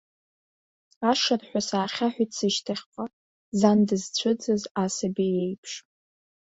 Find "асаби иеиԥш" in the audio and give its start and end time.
4.83-5.71